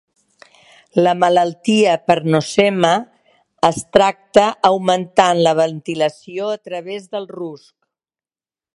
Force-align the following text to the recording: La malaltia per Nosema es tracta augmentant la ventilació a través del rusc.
La 1.07 1.11
malaltia 1.23 1.91
per 2.11 2.15
Nosema 2.35 2.91
es 3.71 3.79
tracta 3.99 4.49
augmentant 4.73 5.45
la 5.49 5.57
ventilació 5.63 6.53
a 6.59 6.61
través 6.71 7.09
del 7.17 7.33
rusc. 7.41 7.73